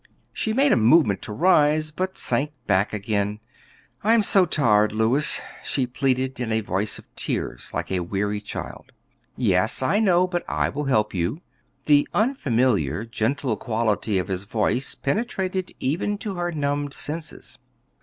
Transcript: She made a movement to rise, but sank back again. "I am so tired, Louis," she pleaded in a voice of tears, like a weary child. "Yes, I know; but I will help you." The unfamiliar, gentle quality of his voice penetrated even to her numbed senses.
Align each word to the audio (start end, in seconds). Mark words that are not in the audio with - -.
She 0.33 0.51
made 0.51 0.71
a 0.71 0.75
movement 0.77 1.21
to 1.21 1.31
rise, 1.31 1.91
but 1.91 2.17
sank 2.17 2.53
back 2.65 2.91
again. 2.91 3.39
"I 4.03 4.15
am 4.15 4.23
so 4.23 4.47
tired, 4.47 4.93
Louis," 4.93 5.39
she 5.63 5.85
pleaded 5.85 6.39
in 6.39 6.51
a 6.51 6.61
voice 6.61 6.97
of 6.97 7.05
tears, 7.15 7.69
like 7.71 7.91
a 7.91 7.99
weary 7.99 8.41
child. 8.41 8.93
"Yes, 9.37 9.83
I 9.83 9.99
know; 9.99 10.25
but 10.25 10.43
I 10.49 10.69
will 10.69 10.85
help 10.85 11.13
you." 11.13 11.41
The 11.85 12.07
unfamiliar, 12.15 13.05
gentle 13.05 13.55
quality 13.57 14.17
of 14.17 14.27
his 14.29 14.45
voice 14.45 14.95
penetrated 14.95 15.71
even 15.79 16.17
to 16.17 16.33
her 16.33 16.51
numbed 16.51 16.95
senses. 16.95 17.59